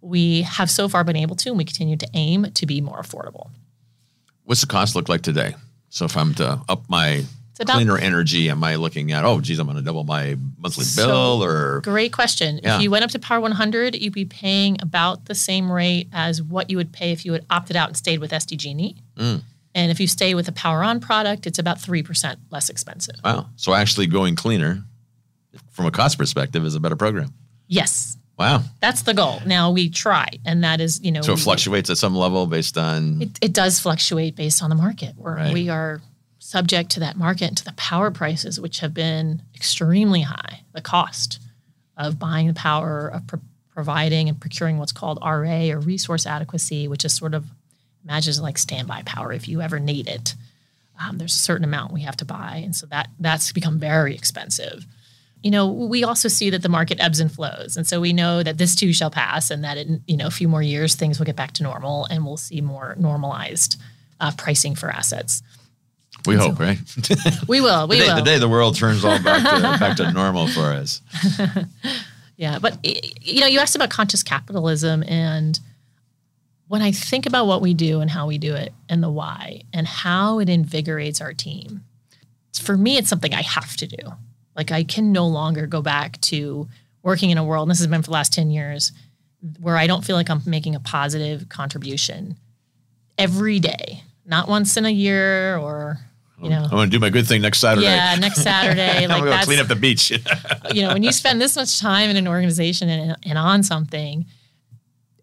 [0.00, 3.00] we have so far been able to, and we continue to aim to be more
[3.00, 3.50] affordable.
[4.44, 5.54] What's the cost look like today?
[5.88, 7.24] So if I'm to up my
[7.60, 10.84] about- cleaner energy, am I looking at, oh, geez, I'm going to double my monthly
[10.84, 12.60] So- bill or Great question.
[12.62, 12.76] Yeah.
[12.76, 16.42] If you went up to Power 100, you'd be paying about the same rate as
[16.42, 18.96] what you would pay if you had opted out and stayed with SDG&E.
[19.16, 19.42] Mm.
[19.74, 23.16] And if you stay with a Power On product, it's about 3% less expensive.
[23.24, 23.46] wow.
[23.56, 24.82] So actually going cleaner
[25.70, 27.32] from a cost perspective is a better program.
[27.68, 28.64] Yes, Wow.
[28.80, 29.40] that's the goal.
[29.46, 32.46] Now we try, and that is, you know, So it we- fluctuates at some level
[32.46, 35.14] based on It, it does fluctuate based on the market.
[35.16, 35.52] We're, Right.
[35.52, 36.00] We are
[36.50, 40.62] subject to that market and to the power prices, which have been extremely high.
[40.72, 41.38] The cost
[41.96, 43.40] of buying the power, of pro-
[43.72, 47.46] providing and procuring what's called RA or resource adequacy, which is sort of
[48.02, 50.34] imagines like standby power if you ever need it.
[51.00, 54.14] Um, there's a certain amount we have to buy, and so that that's become very
[54.14, 54.84] expensive.
[55.44, 58.42] You know, we also see that the market ebbs and flows, and so we know
[58.42, 61.20] that this too shall pass, and that in you know a few more years things
[61.20, 63.80] will get back to normal, and we'll see more normalized
[64.18, 65.42] uh, pricing for assets.
[66.26, 66.78] We hope, right?
[67.48, 68.16] We will, we the, day, will.
[68.16, 71.00] the day the world turns all back to, back to normal for us.
[72.36, 75.60] Yeah, but you know, you asked about conscious capitalism, and
[76.68, 79.64] when I think about what we do and how we do it, and the why,
[79.74, 81.84] and how it invigorates our team,
[82.58, 84.14] for me, it's something I have to do.
[84.56, 86.66] Like I can no longer go back to
[87.02, 87.64] working in a world.
[87.64, 88.92] And this has been for the last ten years,
[89.60, 92.38] where I don't feel like I'm making a positive contribution
[93.18, 95.98] every day, not once in a year or
[96.42, 96.62] you know.
[96.64, 97.86] I'm going to do my good thing next Saturday.
[97.86, 99.04] Yeah, next Saturday.
[99.04, 100.10] I'm like going to clean up the beach.
[100.72, 104.26] you know, when you spend this much time in an organization and, and on something,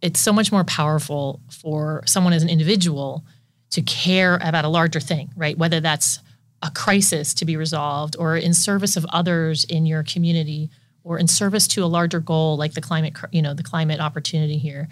[0.02, 3.26] it's so much more powerful for someone as an individual
[3.72, 5.58] to care about a larger thing, right?
[5.58, 6.20] Whether that's
[6.62, 10.70] a crisis to be resolved or in service of others in your community
[11.04, 14.58] or in service to a larger goal like the climate, you know, the climate opportunity
[14.58, 14.88] here.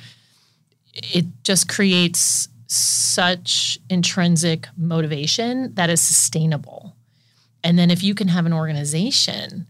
[0.93, 6.95] It just creates such intrinsic motivation that is sustainable.
[7.63, 9.67] And then if you can have an organization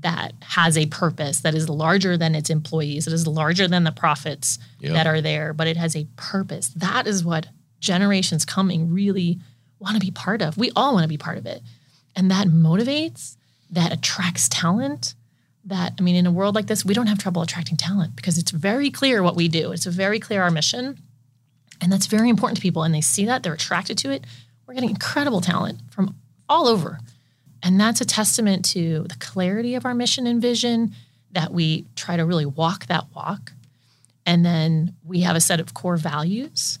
[0.00, 3.92] that has a purpose that is larger than its employees, that is larger than the
[3.92, 4.92] profits Yep.
[4.92, 6.68] that are there, but it has a purpose.
[6.68, 7.48] That is what
[7.80, 9.38] generations coming really
[9.78, 10.56] want to be part of.
[10.56, 11.62] We all want to be part of it.
[12.14, 13.36] And that motivates,
[13.70, 15.14] that attracts talent,
[15.64, 18.38] that, I mean, in a world like this, we don't have trouble attracting talent because
[18.38, 19.72] it's very clear what we do.
[19.72, 20.98] It's very clear our mission.
[21.80, 22.82] And that's very important to people.
[22.82, 24.24] And they see that, they're attracted to it.
[24.66, 26.14] We're getting incredible talent from
[26.48, 26.98] all over.
[27.62, 30.94] And that's a testament to the clarity of our mission and vision
[31.32, 33.52] that we try to really walk that walk.
[34.26, 36.78] And then we have a set of core values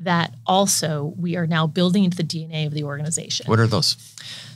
[0.00, 3.46] that also we are now building into the DNA of the organization.
[3.46, 3.96] What are those?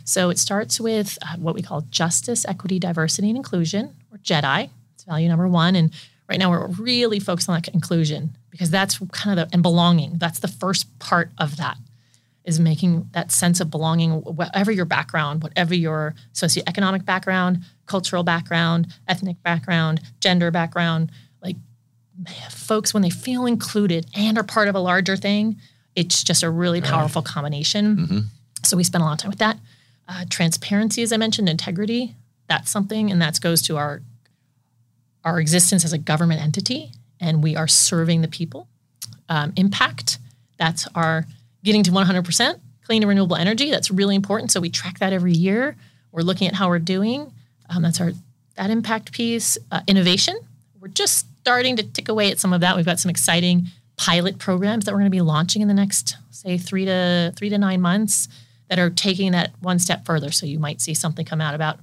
[0.05, 4.71] So it starts with uh, what we call justice, equity, diversity, and inclusion, or JEDI.
[4.95, 5.77] It's value number one.
[5.77, 5.93] And
[6.29, 10.19] right now we're really focused on that inclusion because that's kind of the, and belonging.
[10.19, 11.77] That's the first part of that
[12.45, 18.87] is making that sense of belonging, whatever your background, whatever your socioeconomic background, cultural background,
[19.09, 21.11] ethnic background, gender background,
[21.43, 21.57] like
[22.51, 25.57] folks, when they feel included and are part of a larger thing,
[25.97, 27.97] it's just a really powerful combination.
[27.97, 28.19] Mm-hmm.
[28.63, 29.59] So we spend a lot of time with that.
[30.07, 32.15] Uh, transparency, as I mentioned, integrity,
[32.47, 34.03] that's something, and that goes to our
[35.25, 38.69] our existence as a government entity, and we are serving the people.
[39.29, 40.19] Um, impact,
[40.59, 41.27] that's our
[41.63, 43.71] getting to 100% clean and renewable energy.
[43.71, 44.53] That's really important.
[44.53, 45.77] So we track that every year.
[46.13, 47.33] We're looking at how we're doing.
[47.71, 48.13] Um, that's our
[48.57, 49.59] that impact piece.
[49.73, 50.39] Uh, innovation.
[50.79, 52.77] We're just starting to tick away at some of that.
[52.77, 56.17] We've got some exciting pilot programs that we're going to be launching in the next,
[56.31, 58.29] say, three to three to nine months
[58.69, 60.31] that are taking that one step further.
[60.31, 61.79] So you might see something come out about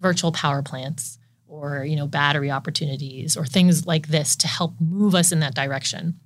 [0.00, 1.17] virtual power plants
[1.58, 5.54] or you know battery opportunities or things like this to help move us in that
[5.54, 6.18] direction.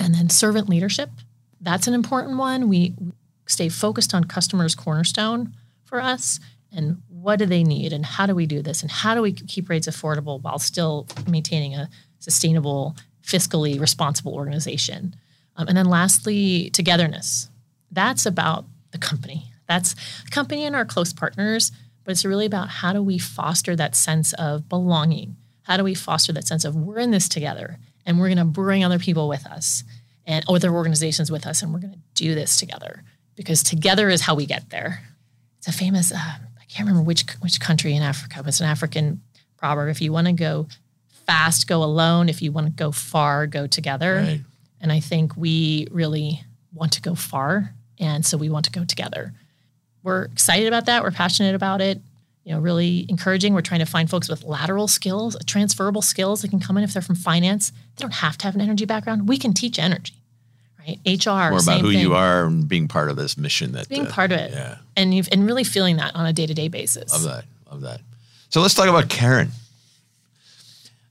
[0.00, 1.10] And then servant leadership
[1.64, 2.68] that's an important one.
[2.68, 2.94] We
[3.46, 6.38] stay focused on customers' cornerstone for us
[6.70, 9.32] and what do they need and how do we do this and how do we
[9.32, 11.88] keep rates affordable while still maintaining a
[12.18, 15.16] sustainable, fiscally responsible organization.
[15.56, 17.48] Um, and then lastly, togetherness.
[17.90, 19.50] That's about the company.
[19.66, 21.72] That's the company and our close partners,
[22.04, 25.36] but it's really about how do we foster that sense of belonging?
[25.62, 28.44] How do we foster that sense of we're in this together and we're going to
[28.44, 29.84] bring other people with us?
[30.26, 33.02] and other organizations with us, and we're going to do this together
[33.36, 35.02] because together is how we get there.
[35.58, 38.66] It's a famous, uh, I can't remember which which country in Africa, but it's an
[38.66, 39.22] African
[39.56, 39.90] proverb.
[39.90, 40.68] If you want to go
[41.26, 42.28] fast, go alone.
[42.28, 44.16] If you want to go far, go together.
[44.16, 44.40] Right.
[44.80, 48.84] And I think we really want to go far, and so we want to go
[48.84, 49.32] together.
[50.04, 51.02] We're excited about that.
[51.02, 52.00] We're passionate about it.
[52.44, 53.54] You know, really encouraging.
[53.54, 56.92] We're trying to find folks with lateral skills, transferable skills that can come in if
[56.92, 57.70] they're from finance.
[57.96, 59.26] They don't have to have an energy background.
[59.26, 60.14] We can teach energy
[60.86, 60.98] right?
[61.06, 62.00] HR, more about who thing.
[62.00, 63.72] you are and being part of this mission.
[63.72, 66.32] That being uh, part of it, yeah, and you've and really feeling that on a
[66.32, 67.12] day to day basis.
[67.12, 68.00] Love that, love that.
[68.50, 69.50] So let's talk about Karin.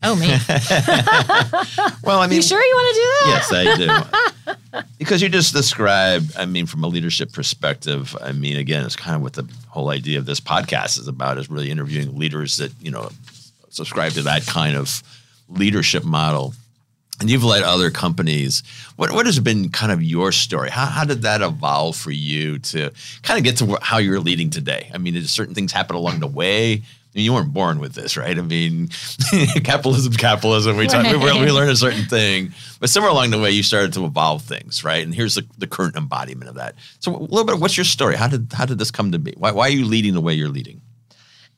[0.03, 0.27] Oh me.
[2.03, 3.27] well, I mean, you sure you want to do that?
[3.27, 4.81] Yes, I do.
[4.99, 9.15] because you just described, I mean, from a leadership perspective, I mean, again, it's kind
[9.15, 12.71] of what the whole idea of this podcast is about is really interviewing leaders that,
[12.81, 13.09] you know,
[13.69, 15.01] subscribe to that kind of
[15.49, 16.53] leadership model
[17.19, 18.63] and you've led other companies.
[18.95, 20.69] What what has been kind of your story?
[20.69, 24.49] How how did that evolve for you to kind of get to how you're leading
[24.49, 24.89] today?
[24.93, 26.83] I mean, did certain things happen along the way?
[27.15, 28.37] You weren't born with this, right?
[28.37, 28.87] I mean,
[29.63, 30.77] capitalism, capitalism.
[30.77, 33.93] We, talk, we, we learn a certain thing, but somewhere along the way, you started
[33.93, 35.03] to evolve things, right?
[35.03, 36.73] And here's the, the current embodiment of that.
[36.99, 37.55] So, a little bit.
[37.55, 38.15] Of what's your story?
[38.15, 39.33] How did how did this come to be?
[39.37, 40.81] Why why are you leading the way you're leading?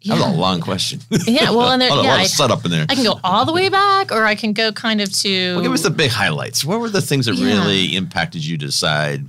[0.05, 0.15] Yeah.
[0.15, 0.99] That was a long question.
[1.25, 2.85] Yeah, well, and there, a yeah, lot of setup in there.
[2.87, 5.55] I can go all the way back, or I can go kind of to.
[5.55, 6.63] Well, give us the big highlights.
[6.63, 7.47] What were the things that yeah.
[7.47, 9.25] really impacted you to decide?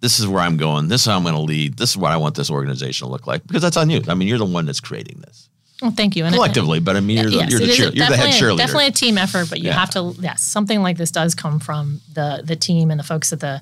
[0.00, 0.88] This is where I'm going.
[0.88, 1.78] This is how I'm going to lead.
[1.78, 3.46] This is what I want this organization to look like.
[3.46, 4.02] Because that's on you.
[4.08, 5.48] I mean, you're the one that's creating this.
[5.82, 6.24] Well, thank you.
[6.24, 8.58] And Collectively, but I mean, you're, yes, the, you're, the, cheer, you're the head cheerleader.
[8.58, 9.72] Definitely a team effort, but you yeah.
[9.72, 10.14] have to.
[10.20, 13.60] Yes, something like this does come from the the team and the folks at the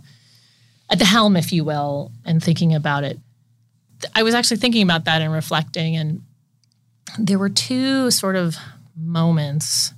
[0.91, 3.19] at the helm, if you will, and thinking about it.
[4.15, 6.23] I was actually thinking about that and reflecting, and
[7.19, 8.57] there were two sort of
[8.95, 9.95] moments.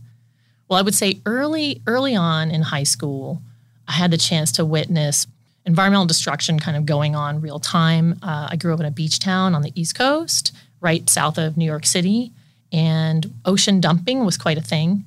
[0.68, 3.42] Well, I would say early early on in high school,
[3.88, 5.26] I had the chance to witness
[5.66, 8.18] environmental destruction kind of going on real time.
[8.22, 11.56] Uh, I grew up in a beach town on the East Coast, right south of
[11.56, 12.32] New York City,
[12.70, 15.04] and ocean dumping was quite a thing.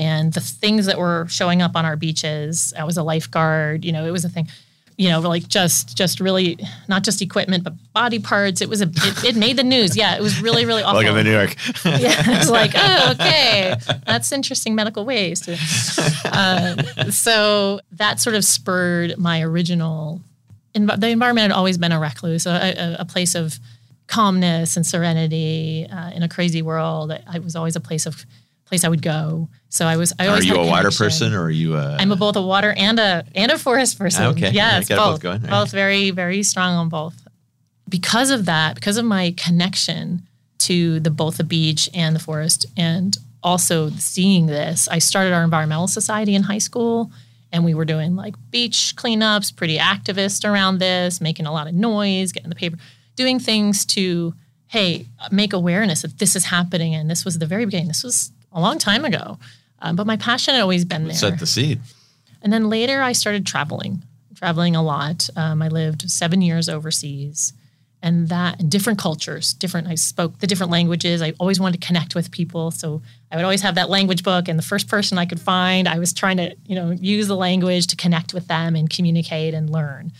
[0.00, 3.92] And the things that were showing up on our beaches, I was a lifeguard, you
[3.92, 4.48] know, it was a thing
[4.98, 8.60] you know, like just just really not just equipment but body parts.
[8.60, 9.96] It was a it, it made the news.
[9.96, 11.00] Yeah, it was really really awful.
[11.00, 11.54] Like in New York.
[11.84, 15.48] yeah, it's like oh okay, that's interesting medical waste.
[16.24, 20.20] Uh, so that sort of spurred my original.
[20.74, 23.58] the environment had always been a recluse, a, a, a place of
[24.08, 27.12] calmness and serenity uh, in a crazy world.
[27.12, 28.26] It was always a place of
[28.64, 29.48] place I would go.
[29.68, 30.12] So I was.
[30.18, 31.96] I always are you a water person or are you a?
[31.98, 34.24] I'm a both a water and a and a forest person.
[34.24, 34.50] Okay.
[34.50, 35.22] Yes, both.
[35.22, 37.16] Both, both very very strong on both.
[37.88, 40.22] Because of that, because of my connection
[40.58, 45.44] to the both the beach and the forest and also seeing this i started our
[45.44, 47.10] environmental society in high school
[47.52, 51.74] and we were doing like beach cleanups pretty activist around this making a lot of
[51.74, 52.76] noise getting the paper
[53.22, 54.32] doing things to
[54.68, 58.30] hey make awareness that this is happening and this was the very beginning this was
[58.52, 59.38] a long time ago
[59.82, 61.78] um, but my passion had always been there Set the seed.
[62.42, 64.02] and then later I started traveling,
[64.34, 65.28] traveling a lot.
[65.36, 67.52] Um, I lived seven years overseas
[68.00, 71.20] and that in different cultures, different, I spoke the different languages.
[71.20, 72.70] I always wanted to connect with people.
[72.70, 73.02] So
[73.32, 75.98] I would always have that language book and the first person I could find, I
[75.98, 79.68] was trying to, you know, use the language to connect with them and communicate and
[79.68, 80.12] learn.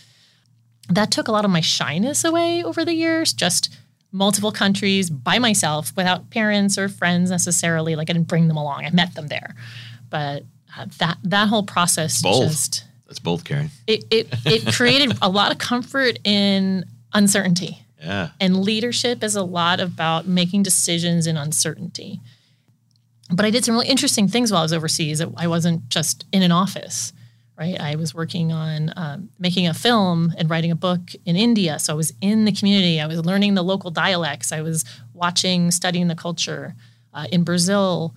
[0.89, 3.73] That took a lot of my shyness away over the years, just
[4.11, 7.95] multiple countries by myself without parents or friends necessarily.
[7.95, 8.85] Like I didn't bring them along.
[8.85, 9.55] I met them there.
[10.09, 10.43] But
[10.77, 12.47] uh, that that whole process Both.
[12.47, 13.69] just That's both, Carrie.
[13.87, 17.83] it, it, it created a lot of comfort in uncertainty.
[17.99, 18.29] Yeah.
[18.39, 22.21] And leadership is a lot about making decisions in uncertainty.
[23.31, 25.21] But I did some really interesting things while I was overseas.
[25.21, 27.13] I wasn't just in an office,
[27.59, 27.79] right?
[27.79, 31.77] I was working on um, making a film and writing a book in India.
[31.77, 33.01] So I was in the community.
[33.01, 34.53] I was learning the local dialects.
[34.53, 36.73] I was watching, studying the culture.
[37.13, 38.15] Uh, in Brazil,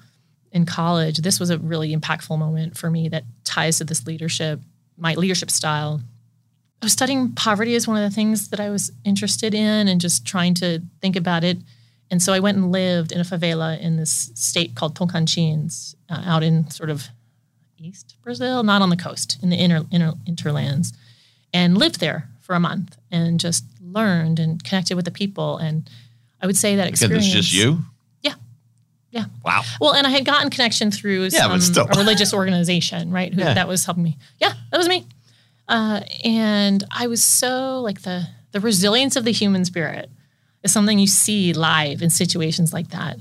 [0.52, 4.60] in college, this was a really impactful moment for me that ties to this leadership,
[4.96, 6.00] my leadership style.
[6.80, 10.00] I was studying poverty as one of the things that I was interested in and
[10.00, 11.58] just trying to think about it.
[12.10, 16.22] And so I went and lived in a favela in this state called Tocantins, uh,
[16.26, 17.08] out in sort of
[17.84, 20.92] East Brazil, not on the coast, in the inner, inner interlands,
[21.52, 25.58] and lived there for a month and just learned and connected with the people.
[25.58, 25.88] And
[26.40, 27.26] I would say that Because experience.
[27.26, 27.78] it's just you?
[28.22, 28.34] Yeah.
[29.10, 29.24] Yeah.
[29.44, 29.62] Wow.
[29.80, 31.84] Well, and I had gotten connection through Yeah, some still.
[31.86, 33.32] a religious organization, right?
[33.32, 33.54] Who, Yeah.
[33.54, 34.16] That was helping me.
[34.40, 35.06] Yeah, that was me.
[35.68, 40.10] Uh, and I was so like the the resilience of the human spirit
[40.62, 43.16] is something you see live in situations like that,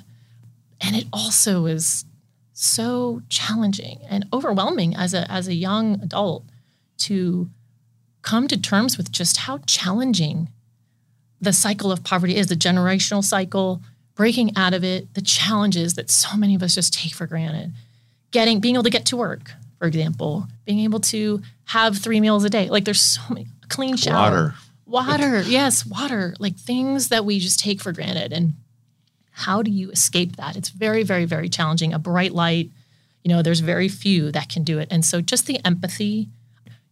[0.82, 2.04] and it also is
[2.62, 6.46] so challenging and overwhelming as a as a young adult
[6.98, 7.50] to
[8.22, 10.48] come to terms with just how challenging
[11.40, 13.82] the cycle of poverty is the generational cycle
[14.14, 17.74] breaking out of it the challenges that so many of us just take for granted.
[18.30, 22.44] Getting being able to get to work for example being able to have three meals
[22.44, 22.70] a day.
[22.70, 24.54] Like there's so many clean shower.
[24.86, 25.18] Water.
[25.18, 26.36] water yes water.
[26.38, 28.32] Like things that we just take for granted.
[28.32, 28.54] And
[29.32, 30.56] how do you escape that?
[30.56, 31.94] It's very very very challenging.
[31.94, 32.70] A bright light
[33.24, 34.88] you know there's very few that can do it.
[34.92, 36.30] And so just the empathy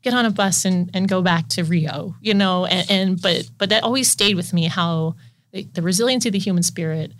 [0.01, 3.49] get on a bus and, and go back to rio you know and, and but
[3.57, 5.13] but that always stayed with me how
[5.51, 7.11] the, the resiliency of the human spirit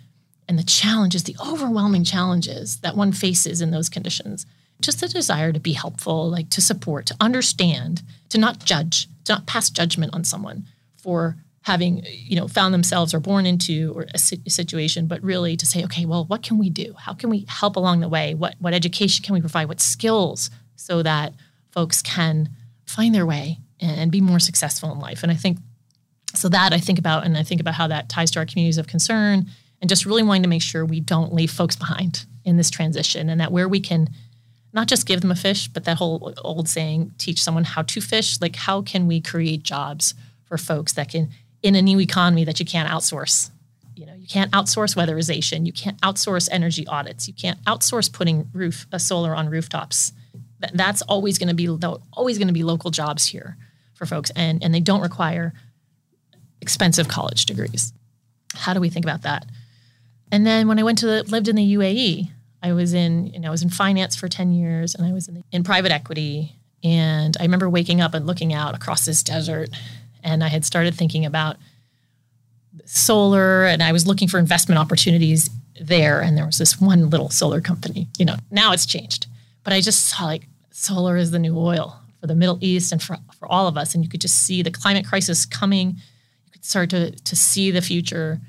[0.48, 4.46] and the challenges the overwhelming challenges that one faces in those conditions.
[4.80, 9.34] Just the desire to be helpful like to support to understand to not judge to
[9.34, 14.06] not pass judgment on someone for having you know found themselves or born into or
[14.14, 16.94] a situation but really to say okay well what can we do?
[16.98, 18.34] How can we help along the way?
[18.34, 19.68] What what education can we provide?
[19.68, 21.34] What skills so that
[21.70, 22.50] folks can
[22.86, 25.22] find their way and be more successful in life?
[25.22, 25.58] And i think
[26.34, 28.78] so that i think about and i think about how that ties to our communities
[28.78, 29.46] of concern
[29.80, 33.28] and just really wanting to make sure we don't leave folks behind in this transition
[33.28, 34.08] and that where we can
[34.72, 38.00] not just give them a fish but that whole old saying teach someone how to
[38.00, 38.40] fish.
[38.40, 41.30] Like how can we create jobs for folks that can
[41.62, 43.50] in a new economy that you can't outsource.
[43.94, 45.66] You know you can't outsource weatherization.
[45.66, 47.28] You can't outsource energy audits.
[47.28, 50.12] You can't outsource putting roof a solar on rooftops.
[50.72, 51.68] That's always going to be
[52.12, 53.56] always going to be local jobs here
[53.94, 55.52] for folks and and they don't require
[56.60, 57.92] expensive college degrees.
[58.54, 59.46] How do we think about that?
[60.32, 62.30] And then when i went to the, lived in the uae
[62.62, 65.28] i was in you know i was in finance for 10 years and i was
[65.28, 66.56] in, the, in private equity.
[66.82, 69.70] And i remember waking up and looking out across this desert
[70.22, 71.56] and i had started thinking about
[72.84, 75.48] solar and I was looking for investment opportunities
[75.80, 78.08] there and there was this one little solar company.
[78.18, 79.26] You know, now it's changed.
[79.64, 83.02] But I just saw like solar is the new oil for the Middle East and
[83.02, 83.94] for, for all of us.
[83.94, 85.90] And you could just see the climate crisis coming.
[85.90, 88.40] You could start to to see the future.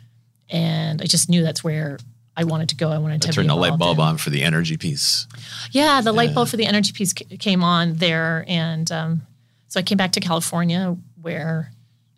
[0.49, 1.97] And I just knew that's where
[2.35, 2.89] I wanted to go.
[2.89, 4.03] I wanted to Turn the light bulb in.
[4.03, 5.27] on for the energy piece.
[5.71, 9.21] Yeah, the light bulb for the energy piece ca- came on there, and um,
[9.67, 11.71] so I came back to California where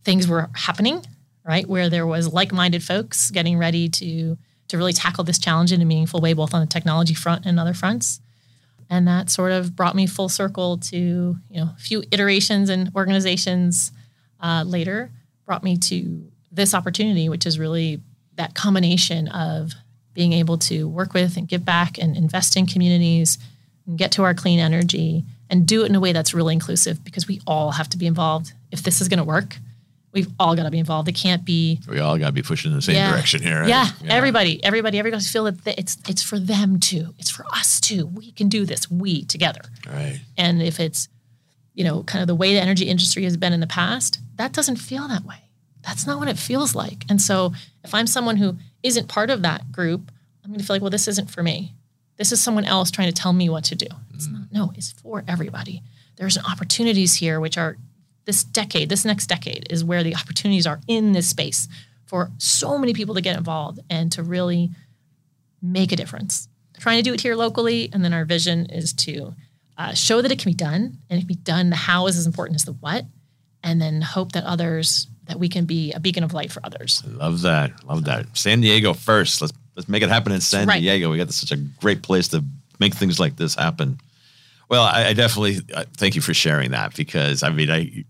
[0.04, 1.04] things were happening,
[1.46, 1.68] right?
[1.68, 4.38] Where there was like-minded folks getting ready to
[4.70, 7.60] to really tackle this challenge in a meaningful way, both on the technology front and
[7.60, 8.22] other fronts.
[8.90, 12.92] And that sort of brought me full circle to you know a few iterations and
[12.96, 13.92] organizations
[14.40, 15.12] uh, later
[15.46, 18.02] brought me to this opportunity, which is really
[18.36, 19.74] that combination of
[20.14, 23.38] being able to work with and give back and invest in communities
[23.88, 27.04] and get to our clean energy and do it in a way that's really inclusive
[27.04, 28.54] because we all have to be involved.
[28.74, 29.56] If this is going to work,
[30.14, 31.10] We've all got to be involved.
[31.10, 33.12] It can't be We all got to be pushing in the same yeah.
[33.12, 33.64] direction here.
[33.64, 37.16] Yeah, everybody, everybody, everybody feel that it's it's for them too.
[37.18, 38.06] It's for us too.
[38.06, 38.90] We can do this.
[38.92, 39.62] We together.
[39.88, 40.22] Right.
[40.38, 41.10] And if it's,
[41.74, 44.54] you know, kind of the way the energy industry has been in the past, that
[44.54, 45.50] doesn't feel that way.
[45.82, 47.06] That's not what it feels like.
[47.10, 47.54] And so
[47.84, 50.12] if I'm someone who isn't part of that group,
[50.44, 51.74] I'm going to feel like, well, this isn't for me.
[52.18, 53.88] This is someone else trying to tell me what to do.
[54.14, 54.34] It's mm.
[54.34, 54.42] not.
[54.52, 55.82] No, it's for everybody.
[56.18, 57.78] There's opportunities here, which are
[58.26, 61.68] this decade, this next decade is where the opportunities are in this space
[62.06, 64.70] for so many people to get involved and to really
[65.62, 66.48] make a difference.
[66.80, 69.34] Trying to do it here locally, and then our vision is to
[69.78, 71.70] uh, show that it can be done, and it can be done.
[71.70, 73.06] The how is as important as the what,
[73.64, 77.02] and then hope that others that we can be a beacon of light for others.
[77.08, 77.72] Love that.
[77.86, 78.26] Love that.
[78.38, 79.42] San Diego first.
[79.42, 80.82] Let's let's make it happen in San Right.
[80.82, 81.10] Diego.
[81.10, 82.44] We got such a great place to
[82.80, 84.00] make things like this happen.
[84.70, 88.04] Well, I, I definitely uh, thank you for sharing that because I mean I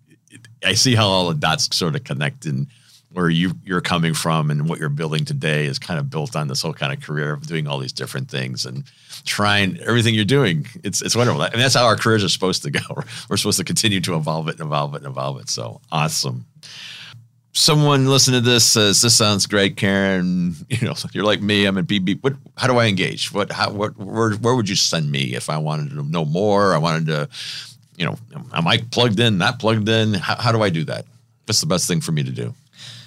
[0.64, 2.68] I see how all the dots sort of connect and
[3.12, 6.48] where you you're coming from and what you're building today is kind of built on
[6.48, 8.84] this whole kind of career of doing all these different things and
[9.24, 10.66] trying everything you're doing.
[10.84, 11.42] It's it's wonderful.
[11.44, 12.80] And that's how our careers are supposed to go.
[13.30, 15.50] We're supposed to continue to evolve it and evolve it and evolve it.
[15.50, 16.46] So awesome
[17.54, 20.56] someone listening to this says this sounds great, Karin.
[20.70, 21.66] You know, you're like me.
[21.66, 22.24] I'm in BB.
[22.24, 22.34] What?
[22.58, 23.32] How do I engage?
[23.32, 23.52] What?
[23.52, 23.72] How?
[23.72, 23.96] What?
[23.96, 24.32] Where?
[24.34, 26.74] Where would you send me if I wanted to know more?
[26.74, 27.30] I wanted to,
[27.98, 28.18] you know,
[28.54, 29.38] am I plugged in?
[29.38, 30.14] Not plugged in?
[30.14, 31.06] How, how do I do that?
[31.46, 32.54] What's the best thing for me to do?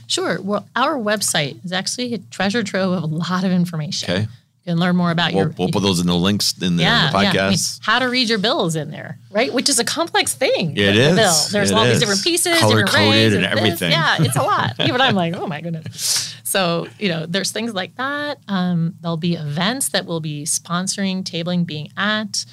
[0.07, 0.41] Sure.
[0.41, 4.09] Well, our website is actually a treasure trove of a lot of information.
[4.11, 6.77] Okay, You can learn more about we'll, your we'll put those in the links in
[6.77, 7.29] the, yeah, in the yeah.
[7.31, 7.81] I mean, podcast.
[7.83, 9.53] how to read your bills in there, right?
[9.53, 10.73] Which is a complex thing.
[10.73, 11.17] It the- the is.
[11.17, 11.35] bill.
[11.51, 11.91] There's It all is.
[11.95, 13.53] these different pieces, Color coded rates and this.
[13.57, 13.91] everything.
[13.91, 14.79] Yeah, it's a lot.
[14.81, 16.37] Even I'm like, oh my goodness.
[16.45, 18.39] So you know, there's things like that.
[18.47, 22.45] Um, there'll be events that we'll be sponsoring, tabling, being at.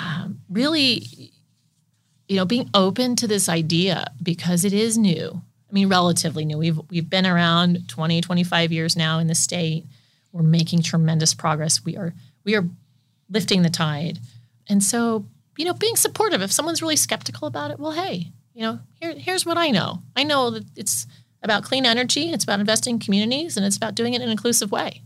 [0.00, 1.32] Um, really,
[2.28, 5.42] you know, being open to this idea because it is new.
[5.68, 6.58] I mean, relatively new.
[6.58, 9.84] We've we've been around 20, 25 years now in the state.
[10.32, 11.84] We're making tremendous progress.
[11.84, 12.14] We are
[12.44, 12.64] we are
[13.30, 14.18] lifting the tide.
[14.68, 16.42] And so, you know, being supportive.
[16.42, 20.02] If someone's really skeptical about it, well, hey, you know, here, here's what I know.
[20.14, 21.06] I know that it's
[21.42, 24.30] about clean energy, it's about investing in communities, and it's about doing it in an
[24.30, 25.02] inclusive way.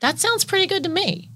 [0.00, 1.28] That sounds pretty good to me.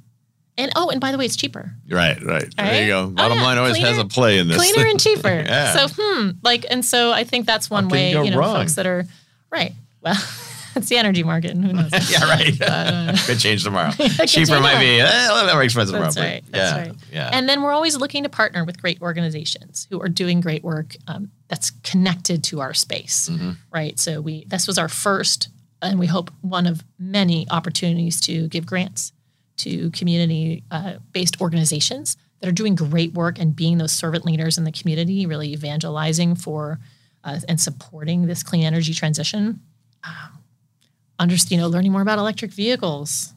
[0.59, 1.71] And oh, and by the way, it's cheaper.
[1.89, 2.49] Right, right.
[2.57, 3.01] There you go.
[3.03, 3.45] Oh, Bottom yeah.
[3.45, 4.57] line always has a play in this.
[4.57, 5.29] cleaner and cheaper.
[5.47, 5.87] Yeah.
[5.87, 8.57] So, hmm, like, and so I think that's one way, you know, wrong?
[8.57, 9.05] folks that are
[9.51, 9.73] right.
[10.01, 10.15] Well,
[10.77, 11.91] it's the energy market, and who knows?
[12.11, 13.19] yeah, right.
[13.27, 13.91] Could change tomorrow.
[13.93, 16.13] Cheaper change might be eh, a little bit more expensive tomorrow.
[16.15, 16.45] but right.
[16.51, 16.95] That's yeah, right.
[17.13, 17.31] Yeah.
[17.35, 20.97] And then we're always looking to partner with great organizations who are doing great work
[21.07, 23.51] um, that's connected to our space, Mm-hmm.
[23.73, 23.99] right?
[23.99, 25.49] So we this was our first,
[25.83, 29.13] and we hope one of many opportunities to give grants
[29.59, 34.73] to community-based organizations that are doing great work and being those servant leaders in the
[34.73, 36.79] community, really evangelizing for
[37.25, 39.61] uh, and supporting this clean energy transition.
[40.05, 43.33] Um, you know, learning more about electric vehicles,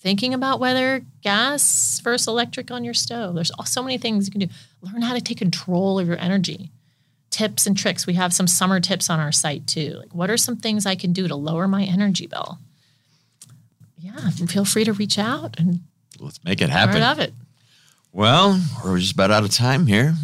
[0.00, 3.36] thinking about whether gas versus electric on your stove.
[3.36, 4.48] There's so many things you can do.
[4.80, 6.72] Learn how to take control of your energy.
[7.30, 8.06] Tips and tricks.
[8.06, 9.94] We have some summer tips on our site too.
[9.98, 12.58] Like, what are some things I can do to lower my energy bill?
[14.02, 15.80] Yeah, feel free to reach out and
[16.18, 17.02] Let's make it part happen.
[17.02, 17.32] of it.
[18.12, 20.14] Well, we're just about out of time here.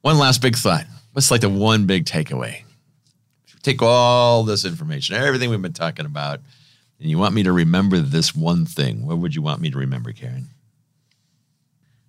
[0.00, 0.86] One last big thought.
[1.12, 2.62] What's like the one big takeaway?
[3.62, 6.40] Take all this information, everything we've been talking about,
[7.00, 9.78] and you want me to remember this one thing, what would you want me to
[9.78, 10.48] remember, Karin?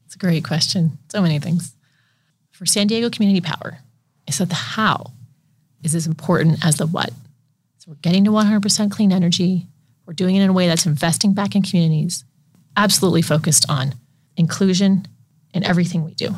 [0.06, 0.98] It's a great question.
[1.10, 1.74] So many things.
[2.52, 3.80] For San Diego Community Power,
[4.28, 5.12] is that the how
[5.84, 7.12] is as important as the what.
[7.78, 9.68] So we're getting to 100% clean energy.
[10.06, 12.24] We're doing it in a way that's investing back in communities,
[12.78, 13.96] absolutely focused on
[14.38, 15.08] inclusion
[15.54, 16.36] in everything we do.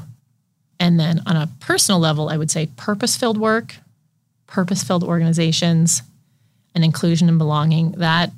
[0.79, 3.75] And then on a personal level, I would say purpose filled work,
[4.45, 6.03] purpose filled organizations,
[6.75, 7.93] and inclusion and belonging.
[7.93, 8.31] That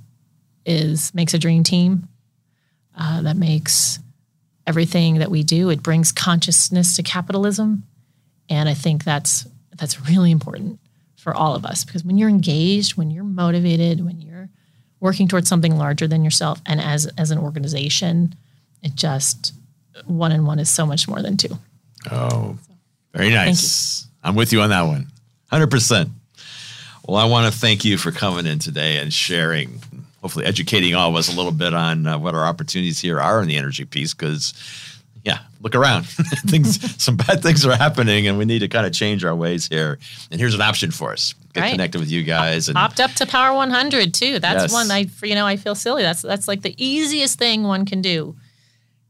[0.65, 2.07] is makes a dream team.
[2.97, 3.99] Uh, that makes
[4.65, 5.69] everything that we do.
[5.69, 7.83] It brings consciousness to capitalism,
[8.49, 10.79] and I think that's that's really important
[11.17, 14.49] for all of us because when you're engaged, when you're motivated, when you're
[14.99, 18.35] working towards something larger than yourself, and as as an organization,
[18.83, 19.53] it just
[20.05, 21.57] one and one is so much more than two.
[22.11, 22.57] Oh,
[23.13, 24.07] very nice.
[24.23, 25.07] I'm with you on that one.
[25.51, 26.09] 100%.
[27.07, 29.81] Well, I want to thank you for coming in today and sharing,
[30.21, 33.41] hopefully educating all of us a little bit on uh, what our opportunities here are
[33.41, 34.53] in the energy piece because
[35.23, 36.03] yeah, look around.
[36.47, 39.67] things some bad things are happening and we need to kind of change our ways
[39.67, 39.99] here.
[40.31, 41.33] And here's an option for us.
[41.53, 41.71] Get Right.
[41.71, 44.39] connected with you guys and Opt up to Power 100 too.
[44.39, 44.73] That's Yes.
[44.73, 46.03] one I you know I feel silly.
[46.03, 48.35] That's that's like the easiest thing one can do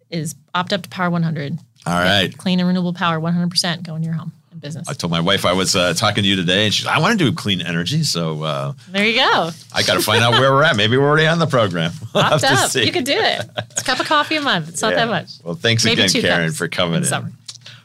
[0.10, 1.60] is opt up to Power 100.
[1.86, 2.36] all right.
[2.38, 4.32] Clean and renewable power 100% go in your home.
[4.60, 4.88] Business.
[4.88, 7.18] I told my wife I was uh, talking to you today, and she's I want
[7.18, 8.03] to do clean energy.
[8.03, 9.51] So uh, there you go.
[9.74, 10.76] I got to find out where we're at.
[10.76, 11.91] Maybe we're already on the program.
[12.14, 12.74] We'll Popped up.
[12.74, 13.45] You can do it.
[13.72, 14.68] It's a cup of coffee a month.
[14.70, 15.05] It's not yeah.
[15.05, 15.30] that much.
[15.43, 17.05] Well, thanks Maybe again, Karin, for coming in.
[17.05, 17.32] Summer.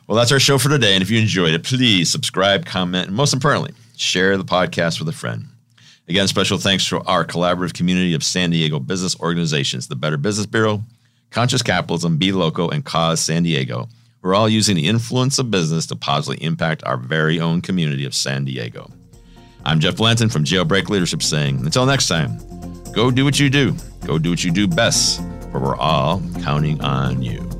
[0.07, 0.95] Well, that's our show for today.
[0.95, 5.09] And if you enjoyed it, please subscribe, comment, and most importantly, share the podcast with
[5.09, 5.45] a friend.
[6.09, 10.47] Again, special thanks to our collaborative community of San Diego business organizations, the Better Business
[10.47, 10.83] Bureau,
[11.31, 13.89] Conscious Capitalism, Be Local, and Cause San Diego.
[14.25, 18.15] We're all using the influence of business to positively impact our very own community of
[18.15, 18.91] San Diego.
[19.67, 22.39] I'm Jeff Blanton from Jailbreak Leadership saying, until next time,
[22.95, 23.77] go do what you do.
[24.07, 25.21] Go do what you do best,
[25.53, 27.54] for we're all counting on you.